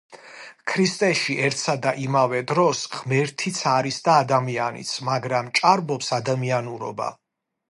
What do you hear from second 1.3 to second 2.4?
ერთსა და იმავე